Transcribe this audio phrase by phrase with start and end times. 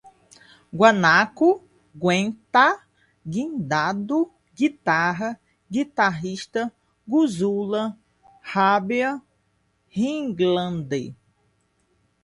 [0.73, 1.61] guanaco,
[1.95, 2.89] guentar,
[3.23, 5.39] guindado, guitarra,
[5.69, 6.63] guitarrista,
[7.11, 7.83] guzula,
[8.49, 9.11] habea,
[9.95, 11.13] highlander